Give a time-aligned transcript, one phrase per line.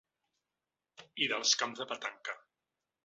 [1.25, 2.39] I dels camps de petanca.